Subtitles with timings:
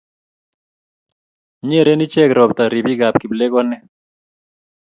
[1.67, 3.81] nyeren icheke robta ribikab kiplekonik